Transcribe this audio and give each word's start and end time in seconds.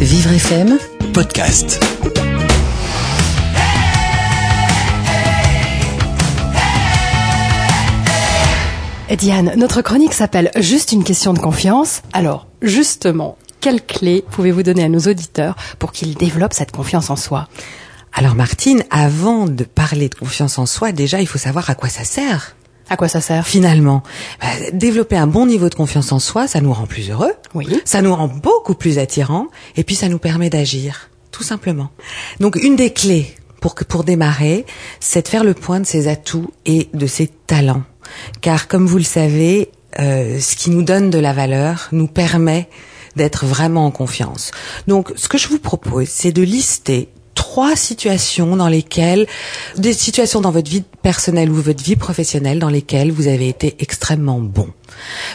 Vivre 0.00 0.30
FM 0.32 0.78
podcast. 1.14 1.80
Diane, 9.16 9.54
notre 9.56 9.80
chronique 9.80 10.12
s'appelle 10.12 10.50
Juste 10.56 10.92
une 10.92 11.02
question 11.02 11.32
de 11.32 11.38
confiance. 11.38 12.02
Alors, 12.12 12.46
justement, 12.60 13.38
quelles 13.60 13.82
clés 13.82 14.22
pouvez-vous 14.30 14.62
donner 14.62 14.84
à 14.84 14.88
nos 14.90 15.00
auditeurs 15.00 15.56
pour 15.78 15.92
qu'ils 15.92 16.14
développent 16.14 16.52
cette 16.52 16.72
confiance 16.72 17.08
en 17.08 17.16
soi? 17.16 17.48
Alors 18.12 18.34
Martine, 18.34 18.84
avant 18.90 19.46
de 19.46 19.64
parler 19.64 20.10
de 20.10 20.14
confiance 20.14 20.58
en 20.58 20.66
soi, 20.66 20.92
déjà 20.92 21.22
il 21.22 21.26
faut 21.26 21.38
savoir 21.38 21.70
à 21.70 21.74
quoi 21.74 21.88
ça 21.88 22.04
sert. 22.04 22.54
À 22.88 22.96
quoi 22.96 23.08
ça 23.08 23.20
sert? 23.20 23.46
Finalement, 23.46 24.02
Bah, 24.40 24.46
développer 24.72 25.16
un 25.16 25.26
bon 25.26 25.46
niveau 25.46 25.68
de 25.68 25.74
confiance 25.74 26.12
en 26.12 26.18
soi, 26.18 26.46
ça 26.46 26.60
nous 26.60 26.72
rend 26.72 26.86
plus 26.86 27.10
heureux, 27.10 27.32
Oui. 27.54 27.66
ça 27.84 28.00
nous 28.02 28.14
rend 28.14 28.28
beaucoup 28.28 28.74
plus 28.74 28.98
attirants, 28.98 29.48
et 29.76 29.82
puis 29.84 29.94
ça 29.96 30.08
nous 30.08 30.18
permet 30.18 30.50
d'agir, 30.50 31.10
tout 31.32 31.42
simplement. 31.42 31.90
Donc 32.40 32.56
une 32.56 32.76
des 32.76 32.92
clés 32.92 33.34
pour 33.60 33.74
que 33.74 33.84
pour 33.84 34.04
démarrer, 34.04 34.64
c'est 35.00 35.22
de 35.22 35.28
faire 35.28 35.42
le 35.44 35.54
point 35.54 35.80
de 35.80 35.86
ses 35.86 36.06
atouts 36.06 36.50
et 36.64 36.88
de 36.94 37.06
ses 37.06 37.26
talents, 37.26 37.82
car 38.40 38.68
comme 38.68 38.86
vous 38.86 38.98
le 38.98 39.04
savez, 39.04 39.70
euh, 39.98 40.38
ce 40.38 40.54
qui 40.54 40.70
nous 40.70 40.82
donne 40.82 41.10
de 41.10 41.18
la 41.18 41.32
valeur 41.32 41.88
nous 41.90 42.06
permet 42.06 42.68
d'être 43.16 43.46
vraiment 43.46 43.86
en 43.86 43.90
confiance. 43.90 44.50
Donc 44.86 45.12
ce 45.16 45.26
que 45.28 45.38
je 45.38 45.48
vous 45.48 45.58
propose, 45.58 46.06
c'est 46.08 46.32
de 46.32 46.42
lister 46.42 47.08
trois 47.36 47.76
situations 47.76 48.56
dans 48.56 48.66
lesquelles, 48.66 49.28
des 49.76 49.92
situations 49.92 50.40
dans 50.40 50.50
votre 50.50 50.68
vie 50.68 50.82
personnelle 51.02 51.50
ou 51.50 51.54
votre 51.54 51.84
vie 51.84 51.94
professionnelle 51.94 52.58
dans 52.58 52.68
lesquelles 52.68 53.12
vous 53.12 53.28
avez 53.28 53.48
été 53.48 53.76
extrêmement 53.78 54.40
bon. 54.40 54.68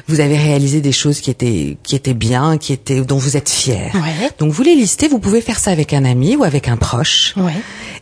Vous 0.07 0.19
avez 0.19 0.37
réalisé 0.37 0.81
des 0.81 0.91
choses 0.91 1.21
qui 1.21 1.29
étaient, 1.29 1.77
qui 1.83 1.95
étaient 1.95 2.13
bien, 2.13 2.57
qui 2.57 2.73
étaient, 2.73 3.01
dont 3.01 3.17
vous 3.17 3.37
êtes 3.37 3.49
fier. 3.49 3.91
Ouais. 3.93 4.29
Donc 4.39 4.51
vous 4.51 4.63
les 4.63 4.75
listez, 4.75 5.07
vous 5.07 5.19
pouvez 5.19 5.39
faire 5.39 5.59
ça 5.59 5.71
avec 5.71 5.93
un 5.93 6.03
ami 6.03 6.35
ou 6.35 6.43
avec 6.43 6.67
un 6.67 6.75
proche. 6.75 7.33
Ouais. 7.37 7.53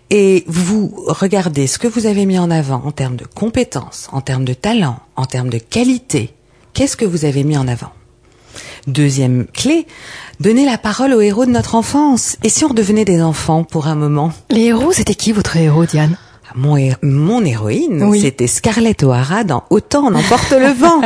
Et 0.09 0.43
vous 0.47 0.91
regardez 1.07 1.67
ce 1.67 1.77
que 1.77 1.87
vous 1.87 2.07
avez 2.07 2.25
mis 2.25 2.39
en 2.39 2.49
avant 2.49 2.81
en 2.83 2.91
termes 2.91 3.17
de 3.17 3.25
compétences, 3.25 4.07
en 4.11 4.21
termes 4.21 4.45
de 4.45 4.53
talent, 4.53 4.97
en 5.15 5.25
termes 5.25 5.49
de 5.49 5.59
qualité. 5.59 6.33
Qu'est-ce 6.73 6.97
que 6.97 7.05
vous 7.05 7.25
avez 7.25 7.43
mis 7.43 7.57
en 7.57 7.67
avant? 7.67 7.91
Deuxième 8.93 9.45
clé, 9.53 9.85
donner 10.39 10.65
la 10.65 10.77
parole 10.79 11.13
aux 11.13 11.21
héros 11.21 11.45
de 11.45 11.51
notre 11.51 11.75
enfance. 11.75 12.37
Et 12.43 12.49
si 12.49 12.65
on 12.65 12.69
redevenait 12.69 13.05
des 13.05 13.21
enfants 13.21 13.63
pour 13.63 13.85
un 13.87 13.93
moment 13.95 14.33
Les 14.49 14.65
héros, 14.65 14.91
c'était 14.91 15.13
qui 15.13 15.31
votre 15.31 15.55
héros, 15.57 15.85
Diane? 15.85 16.17
Mon, 16.55 16.75
hé- 16.75 16.95
mon 17.03 17.45
héroïne, 17.45 18.01
Oui. 18.05 18.21
c'était 18.21 18.47
Scarlett 18.47 19.03
O'Hara 19.03 19.43
dans 19.43 19.63
Autant 19.69 20.07
en 20.07 20.15
emporte 20.15 20.51
le 20.51 20.73
vent. 20.79 21.01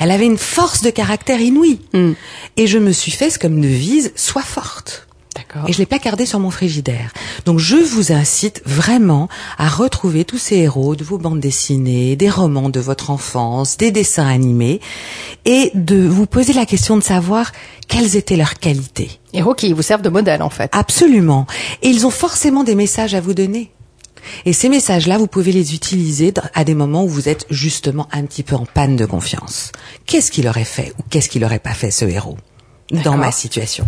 Elle 0.00 0.10
avait 0.10 0.24
une 0.24 0.38
force 0.38 0.80
de 0.80 0.88
caractère 0.88 1.38
inouïe. 1.38 1.80
Hmm. 1.92 2.12
Et 2.56 2.66
je 2.66 2.78
me 2.78 2.92
suis 2.92 3.12
fait 3.12 3.36
comme 3.38 3.60
devise, 3.60 4.12
sois 4.16 4.40
forte. 4.40 5.05
Et 5.68 5.72
je 5.72 5.78
l'ai 5.78 5.86
pas 5.86 5.98
gardé 5.98 6.26
sur 6.26 6.38
mon 6.38 6.50
frigidaire. 6.50 7.12
Donc 7.44 7.58
je 7.58 7.76
vous 7.76 8.12
incite 8.12 8.62
vraiment 8.64 9.28
à 9.58 9.68
retrouver 9.68 10.24
tous 10.24 10.38
ces 10.38 10.56
héros 10.56 10.96
de 10.96 11.04
vos 11.04 11.18
bandes 11.18 11.40
dessinées, 11.40 12.16
des 12.16 12.30
romans 12.30 12.68
de 12.68 12.80
votre 12.80 13.10
enfance, 13.10 13.76
des 13.76 13.90
dessins 13.90 14.26
animés, 14.26 14.80
et 15.44 15.70
de 15.74 16.06
vous 16.06 16.26
poser 16.26 16.52
la 16.52 16.66
question 16.66 16.96
de 16.96 17.02
savoir 17.02 17.52
quelles 17.88 18.16
étaient 18.16 18.36
leurs 18.36 18.54
qualités. 18.54 19.10
Héros 19.32 19.54
qui 19.54 19.72
vous 19.72 19.82
servent 19.82 20.02
de 20.02 20.08
modèle, 20.08 20.42
en 20.42 20.50
fait. 20.50 20.70
Absolument. 20.72 21.46
Et 21.82 21.88
ils 21.88 22.06
ont 22.06 22.10
forcément 22.10 22.64
des 22.64 22.74
messages 22.74 23.14
à 23.14 23.20
vous 23.20 23.34
donner. 23.34 23.70
Et 24.44 24.52
ces 24.52 24.68
messages-là, 24.68 25.18
vous 25.18 25.26
pouvez 25.26 25.52
les 25.52 25.74
utiliser 25.74 26.32
à 26.54 26.64
des 26.64 26.74
moments 26.74 27.04
où 27.04 27.08
vous 27.08 27.28
êtes 27.28 27.46
justement 27.50 28.08
un 28.12 28.24
petit 28.24 28.42
peu 28.42 28.56
en 28.56 28.66
panne 28.66 28.96
de 28.96 29.06
confiance. 29.06 29.72
Qu'est-ce 30.06 30.30
qu'il 30.30 30.48
aurait 30.48 30.64
fait 30.64 30.92
ou 30.98 31.02
qu'est-ce 31.10 31.28
qu'il 31.28 31.44
aurait 31.44 31.58
pas 31.58 31.74
fait 31.74 31.90
ce 31.90 32.04
héros 32.04 32.36
dans 32.90 33.16
ma 33.16 33.32
situation? 33.32 33.86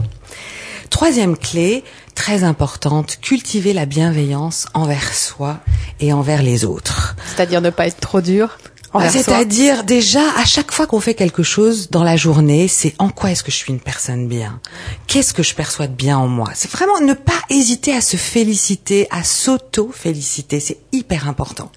Troisième 0.91 1.37
clé, 1.37 1.85
très 2.15 2.45
importante, 2.45 3.19
cultiver 3.21 3.73
la 3.73 3.87
bienveillance 3.87 4.67
envers 4.75 5.15
soi 5.15 5.59
et 6.01 6.13
envers 6.13 6.43
les 6.43 6.65
autres. 6.65 7.17
C'est-à-dire 7.35 7.61
ne 7.61 7.71
pas 7.71 7.87
être 7.87 8.01
trop 8.01 8.21
dur 8.21 8.59
envers 8.93 9.13
soi. 9.13 9.23
C'est-à-dire 9.23 9.85
déjà 9.85 10.23
à 10.37 10.45
chaque 10.45 10.73
fois 10.73 10.87
qu'on 10.87 11.01
fait 11.01 11.15
quelque 11.15 11.43
chose 11.43 11.91
dans 11.91 12.05
la 12.05 12.17
journée, 12.17 12.69
c'est 12.69 12.95
en 12.99 13.11
quoi 13.11 13.31
est-ce 13.31 13.43
que 13.43 13.51
je 13.51 13.57
suis 13.57 13.73
une 13.73 13.81
personne 13.81 14.29
bien? 14.29 14.61
Qu'est-ce 15.07 15.35
que 15.35 15.43
je 15.43 15.55
perçois 15.55 15.87
de 15.87 15.95
bien 15.95 16.19
en 16.19 16.27
moi? 16.29 16.51
C'est 16.55 16.71
vraiment 16.71 17.01
ne 17.01 17.15
pas 17.15 17.41
hésiter 17.51 17.95
à 17.95 18.01
se 18.01 18.17
féliciter, 18.17 19.07
à 19.11 19.25
s'auto-féliciter, 19.25 20.61
c'est 20.61 20.79
hyper 20.93 21.29
important. 21.29 21.71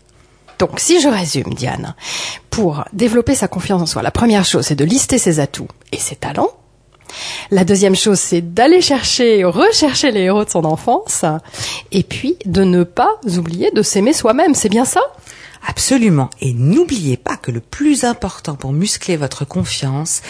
Donc, 0.61 0.79
si 0.79 1.01
je 1.01 1.07
résume, 1.07 1.55
Diane, 1.55 1.95
pour 2.51 2.83
développer 2.93 3.33
sa 3.33 3.47
confiance 3.47 3.81
en 3.81 3.85
soi, 3.87 4.03
la 4.03 4.11
première 4.11 4.45
chose, 4.45 4.67
c'est 4.67 4.75
de 4.75 4.85
lister 4.85 5.17
ses 5.17 5.39
atouts 5.39 5.67
et 5.91 5.97
ses 5.97 6.15
talents. 6.15 6.51
La 7.51 7.63
deuxième 7.63 7.95
chose, 7.95 8.19
c'est 8.19 8.41
d'aller 8.41 8.81
chercher, 8.81 9.43
rechercher 9.43 10.11
les 10.11 10.21
héros 10.21 10.45
de 10.45 10.49
son 10.49 10.65
enfance. 10.65 11.25
Et 11.91 12.03
puis, 12.03 12.37
de 12.45 12.63
ne 12.63 12.83
pas 12.83 13.19
oublier 13.37 13.71
de 13.71 13.81
s'aimer 13.81 14.13
soi-même. 14.13 14.55
C'est 14.55 14.69
bien 14.69 14.85
ça? 14.85 15.01
Absolument. 15.67 16.29
Et 16.41 16.53
n'oubliez 16.53 17.17
pas 17.17 17.37
que 17.37 17.51
le 17.51 17.59
plus 17.59 18.03
important 18.03 18.55
pour 18.55 18.73
muscler 18.73 19.15
votre 19.15 19.45
confiance, 19.45 20.21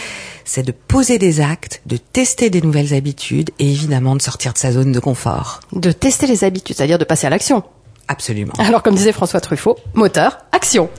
c'est 0.44 0.62
de 0.62 0.72
poser 0.72 1.18
des 1.18 1.40
actes, 1.40 1.80
de 1.86 1.96
tester 1.96 2.50
des 2.50 2.60
nouvelles 2.60 2.92
habitudes 2.92 3.50
et 3.58 3.70
évidemment 3.70 4.14
de 4.14 4.22
sortir 4.22 4.52
de 4.52 4.58
sa 4.58 4.72
zone 4.72 4.92
de 4.92 5.00
confort. 5.00 5.60
De 5.72 5.90
tester 5.92 6.26
les 6.26 6.44
habitudes, 6.44 6.76
c'est-à-dire 6.76 6.98
de 6.98 7.04
passer 7.04 7.26
à 7.26 7.30
l'action. 7.30 7.62
Absolument. 8.08 8.52
Alors, 8.58 8.82
comme 8.82 8.94
disait 8.94 9.12
François 9.12 9.40
Truffaut, 9.40 9.78
moteur, 9.94 10.38
action. 10.52 10.90